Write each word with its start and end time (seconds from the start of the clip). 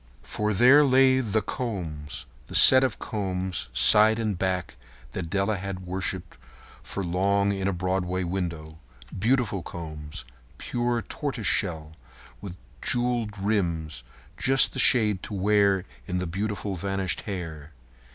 For 0.23 0.51
there 0.51 0.83
lay 0.83 1.19
The 1.19 1.43
Combs—the 1.43 2.55
set 2.55 2.83
of 2.83 2.97
combs, 2.97 3.69
side 3.71 4.17
and 4.17 4.35
back, 4.35 4.75
that 5.11 5.29
Della 5.29 5.57
had 5.57 5.81
worshipped 5.85 6.39
long 6.97 7.51
in 7.51 7.67
a 7.67 7.71
Broadway 7.71 8.23
window. 8.23 8.79
Beautiful 9.19 9.61
combs, 9.61 10.25
pure 10.57 11.03
tortoise 11.03 11.45
shell, 11.45 11.91
with 12.41 12.55
jewelled 12.81 13.37
rims—just 13.37 14.73
the 14.73 14.79
shade 14.79 15.21
to 15.21 15.35
wear 15.35 15.85
in 16.07 16.17
the 16.17 16.25
beautiful 16.25 16.73
vanished 16.73 17.21
hair. 17.29 17.71